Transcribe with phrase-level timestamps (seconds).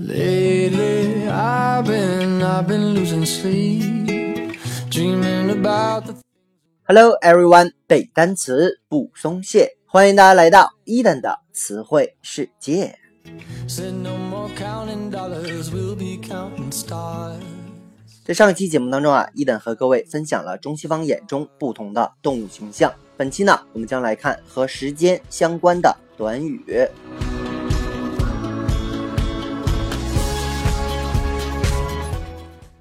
[0.00, 4.56] Lately, I've been, I've been losing sleep,
[4.90, 6.14] dreaming about the.
[6.84, 12.96] Hello everyone，背单词不松懈，欢迎大家来到伊登的词汇世界。
[13.66, 17.40] Said no more counting dollars, we'll be counting stars.
[18.24, 22.94] 在上一期节目当中啊，伊登和各位分享了中西方眼中不同的动物形象。
[23.16, 26.88] 本期呢，我们将来看和时间相关的短语。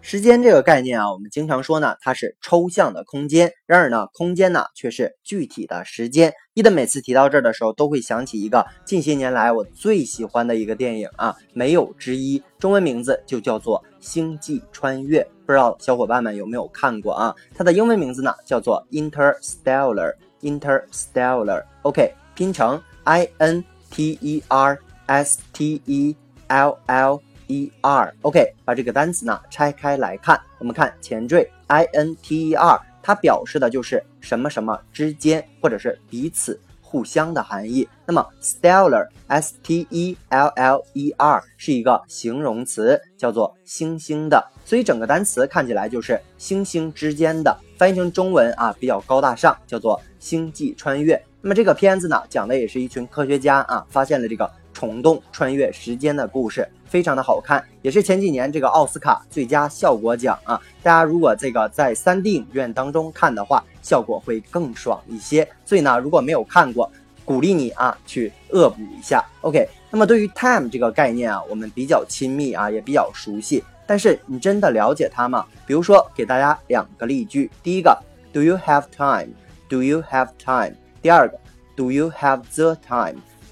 [0.09, 3.51] 时间这个概念啊，我们经常说呢，它是抽象的空间。
[3.65, 6.33] 然而呢，空间呢却是具体的时间。
[6.53, 12.41] 伊的每次提到这儿的时候，都会想起一个近些年来我最喜欢的一个电影啊，没有之一。
[12.57, 17.35] 中文名字就叫做《星际穿越》，不知道小伙伴们有没有看过啊？
[17.53, 20.13] 它的英文名字呢叫做 Interstellar。
[20.39, 21.65] Interstellar。
[21.81, 23.61] OK，拼成 I N
[23.91, 26.15] T E R S T E
[26.47, 27.26] L L。
[27.47, 37.87] E r OK，把这个单词呢拆开来看，我们看前缀 i n t e r，它表示的就是什么什么之间，或者是彼此、互相的含义。
[38.05, 47.57] 那么 stellar s t e l l e r 是一个形容词，叫做星星的，所以整个单词看起来就是星星之间的。
[47.77, 51.21] 翻译成中文啊，比较高大上，叫做星际穿越。
[51.41, 56.69] 那么这个片子呢，讲的也是一群科学家啊，发现了这个虫洞穿越时间的故事。
[56.85, 60.61] 非常的好看，也是前几年这个奥斯卡最佳效果奖啊！
[60.83, 65.49] 大家如果这个在 3D 影院当中看的话，效果会更爽一些。
[65.65, 66.91] 所以呢，如果没有看过，
[67.25, 69.25] 鼓励你啊去恶补一下。
[69.41, 73.63] OK，那么对于 time 这个概念啊，我们比较亲密啊，也比较熟悉。
[73.87, 75.43] 但是你真的了解它吗？
[75.65, 77.49] 比如说，给大家两个例句。
[77.63, 77.97] 第一个
[78.31, 80.75] ，Do you have time？Do you have time？
[81.01, 81.39] 第二个
[81.75, 82.77] ，Do you have the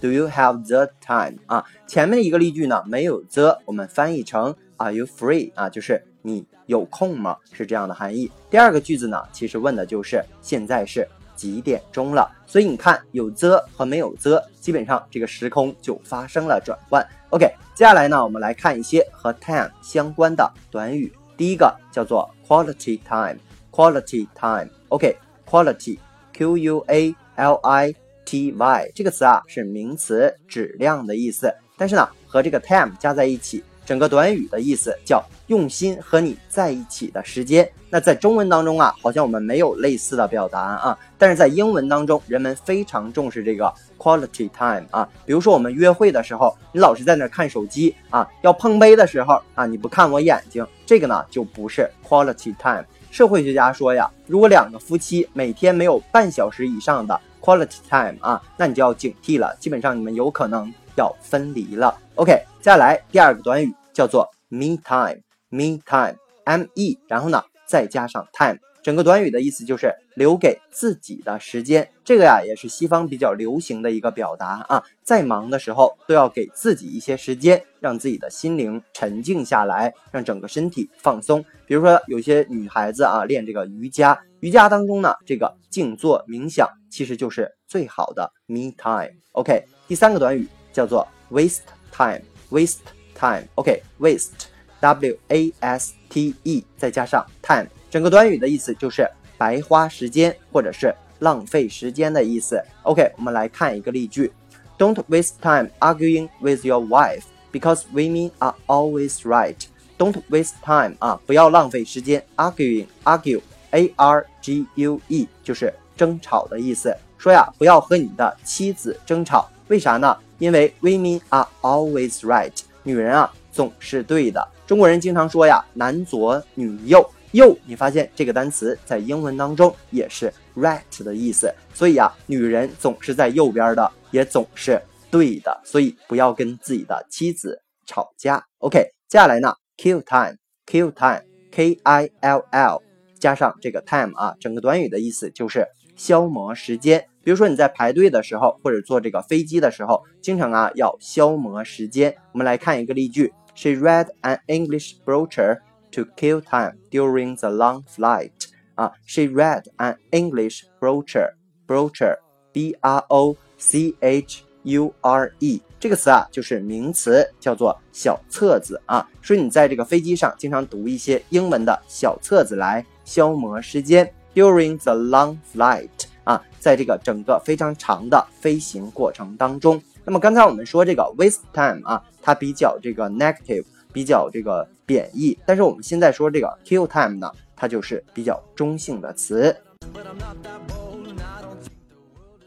[0.02, 1.38] Do you have the time？
[1.48, 5.52] 啊，前面一个例句呢没有 the，我们翻译成 Are you free？
[5.56, 7.38] 啊，就是你有空吗？
[7.52, 8.32] 是这样的含义。
[8.50, 12.30] 第二个句子呢，其实问的就是现在是几点钟了。
[12.46, 17.06] 所以你看，有 the 和没有 the，基本上这个时空就发生了转换。
[17.30, 21.12] OK，接下来呢，我们来看一些和 time 相关的短语。
[21.36, 24.70] 第一个叫做 quality time，quality time。
[24.90, 27.96] OK，quality，Q U A L I。
[28.26, 31.54] T Y 这个词啊是名词，质量的意思。
[31.78, 37.70] 但是呢，和这个 time 加在一起，整个短语的意思叫用心和你在一起的时间。
[37.90, 40.98] 那在中文当中啊，好像我们没有类似的表达啊。
[41.18, 45.08] 但是在英文当中，人们非常重视这个 quality time 啊。
[45.26, 52.84] 比如说我们约会的时候，你老是在那看手机啊，要碰杯的时候啊，你不看我眼睛，这个呢就不是 quality time。
[53.12, 61.96] 社会学家说呀，如果两个夫妻每天没有半小时以上的 Quality time 啊，那你就要警惕了，基本上你们有可能要分离了。
[62.16, 71.88] OK，接下来第二个短语叫做 me time，me time，M E，然后呢再加上 time，整个短语的意思就是留给自己的时间。
[72.04, 81.46] 这个呀也是西方比较流行的一个表达啊，在忙的时候都要给自己一些时间，让自己的心灵沉静下来，让整个身体放松。
[81.68, 84.20] 比如说有些女孩子啊练这个瑜伽。
[84.46, 89.12] 瑜伽当中呢，这个静坐冥想其实就是最好的 me time。
[89.32, 91.62] OK，第三个短语叫做 waste
[91.92, 92.78] time，waste
[93.16, 93.48] time。
[93.56, 102.64] OK，waste，W A S T E，再加上 time，整个短语的意思就是白花时间或者是浪费时间的意思。
[102.84, 104.32] OK，我们来看一个例句
[104.78, 109.58] ：Don't waste time arguing with your wife because women are always right.
[109.98, 113.42] Don't waste time 啊，不要浪费时间 arguing，argue。
[113.76, 116.96] A R G U E 就是争吵的意思。
[117.18, 120.18] 说呀，不要和你的妻子争吵，为啥呢？
[120.38, 122.54] 因为 women are always right，
[122.84, 124.48] 女人啊总是对的。
[124.66, 131.54] 中国人经常说呀，男左女右，右你发现这个单词在英文当中也是 right 的意思。
[131.74, 135.62] 所以啊，女人总是在右边的，也总是对的。
[135.64, 138.46] 所以不要跟自己的妻子吵架。
[138.60, 142.85] OK，接下来呢，kill time，kill time，K I L L。
[143.26, 147.04] 加上这个 time 啊，整个短语的意思就是消磨时间。
[147.24, 152.16] 比如说你在排队的时候，或者坐这个飞机的时候，经常啊要消磨时间。
[152.34, 155.62] 我们来看一个例句：She read an English brochure
[155.94, 158.30] to kill time during the long flight。
[158.76, 169.10] 啊，She read an English brochure，brochure，b r o c h u r e 这个词啊就是名词，叫做小册子啊。
[169.24, 172.86] 说你在这个飞机上经常读一些英文的小册子来。
[173.06, 175.88] 消磨时间，during the long flight
[176.26, 183.64] 啊，在这个整个非常长的飞行过程当中那么刚才我们说这个 waste time 啊，它比较这个 negative，
[183.94, 185.38] 比较这个贬义。
[185.46, 189.56] 但是我们现在说这个 kill time 呢，它就是比较中性的词。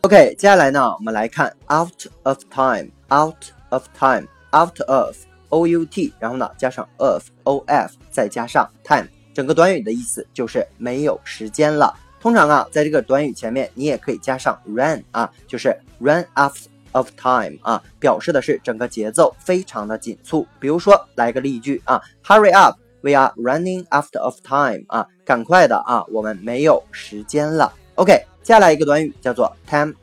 [0.02, 9.08] OK，接下来呢，我们来看 out of time，out of time，out of，o u t，然后呢加上 of，o f，再加上 time，
[9.38, 11.94] 整个短语的意思就是没有时间了。
[12.20, 15.69] 通常啊，在这个短语前面，你也可以加上 run 啊，就是
[16.00, 16.56] run out
[16.90, 20.44] of time 啊，表示的是整个节奏非常的紧促。
[20.58, 27.73] 比如说，来个例句啊，Hurry up，we are running out of time 啊，赶快的啊，我们没有时间了。
[27.94, 28.20] OK。
[28.43, 29.94] 接下来一个短语叫做 time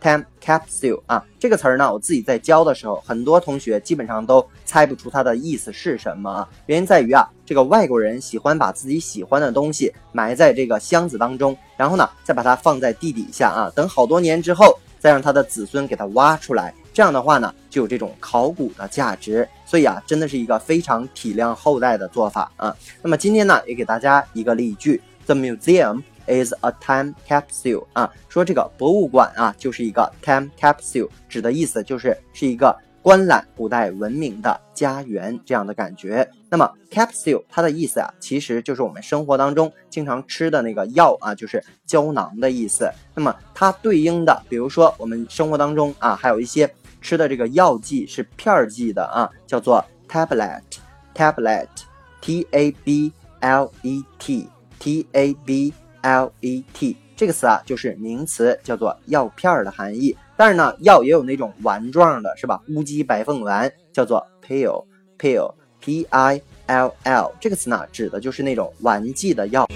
[0.00, 6.48] Time capsule 啊，这个词儿呢，我自己在教的时候，很多同学基本上都猜不出它的意思是什么。
[6.66, 16.72] 原因在于啊，这个外国人喜欢把自己喜欢的东西埋在这个箱子当中，然后呢，再把它放在地底下啊，等好多年之后，再让他的子孙给它挖出来。
[16.94, 19.48] 这样的话呢，就有这种考古的价值。
[19.66, 22.74] 所以啊，真的是一个非常体谅后代的做法啊。
[23.02, 26.02] 那么今天呢，也给大家一个例句：The museum。
[26.28, 36.28] Is a time capsule 啊，说这个博物馆啊就是一个 time capsule，指的意思就是是一个观览古代文明的家园这样的感觉。
[36.50, 42.90] 那么 capsule 它的意思啊，其实就是我们生活当中经常吃的那个药啊，就是胶囊的意思。
[43.14, 46.70] 那么它对应的，比如说我们生活当中啊，还有一些
[47.00, 55.72] 吃的这个药剂是片剂的啊，叫做 tablet，tablet，t a b l e t，t a b。
[56.08, 60.16] L E T 这个词啊，就是名词，叫做药片儿的含义。
[60.36, 62.62] 但是呢，药也有那种丸状的，是吧？
[62.68, 69.68] 乌鸡白凤丸叫做 pill，pill，P I L L 这个词呢，指的就是那种丸剂的药。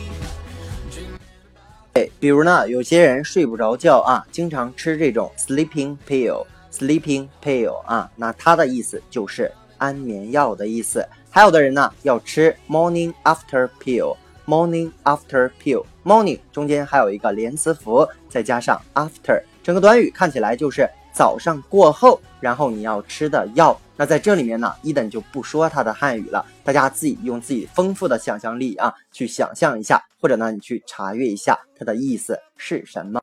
[1.94, 11.06] 哎，比如呢，有些人睡不着觉啊，经常吃这种 sleeping pill，sleeping pill 啊，那它的意思就是安眠药的意思。
[11.28, 14.17] 还有的人呢，要吃 morning after pill。
[14.44, 23.80] Morning after pill，morning 中间还有一个连词符，再加上 after，整个短语看起来就是早上过后，然后你要吃的药。
[23.96, 33.20] 那在这里面呢，伊登就不说它的汉语了，大家自己用自己丰富的想象力啊，去想象一下，或者呢，你去查阅一下它的意思是什么。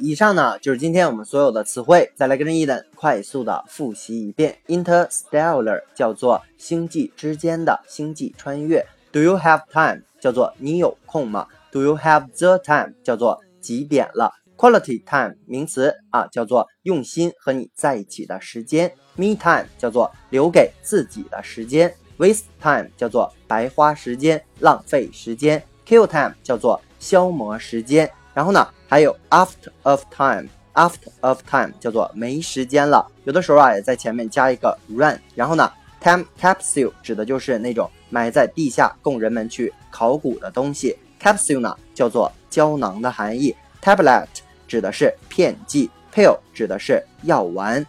[0.00, 4.56] 以上呢就是今天我们所有的词汇，再来跟着伊登快速的复习一遍。
[4.66, 8.86] Interstellar 叫做星际之间的星际穿越。
[9.12, 18.92] Do you have time 叫做你有空吗？Do you have the time 叫做几点了？Quality time 名词啊叫做用心和你在一起的时间。
[19.16, 21.94] Me time 叫做留给自己的时间。
[22.18, 25.62] Waste time 叫做白花时间、浪费时间。
[25.86, 28.10] Kill time 叫做消磨时间。
[28.34, 33.06] 然后呢，还有 after of time，after of time 叫做没时间了。
[33.24, 35.20] 有的时候啊，也在前面加一个 run。
[35.34, 35.70] 然后呢
[36.00, 40.96] ，time capsule 指的就是那种埋在地下供人们去考古的东西。
[41.20, 43.54] capsule 呢叫做胶囊的含义。
[43.82, 44.26] tablet
[44.66, 47.86] 指的是片剂，pill 指的是药丸。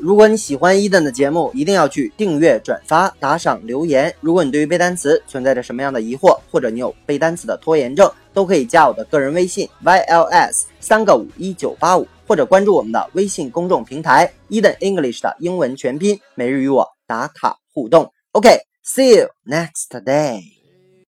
[0.00, 4.14] 如果你喜欢伊登的节目，一定要去订阅、转发、打赏、留言。
[4.20, 18.12] 如果你对于背单词存在着什么样的疑惑，或者你有背单词的拖延症，都可以加我的个人微信 yls 三个五一九八五，或者关注我们的微信公众平台伊登 English 的英文全拼，每日与我打卡互动。
[18.32, 20.59] OK，see you next day。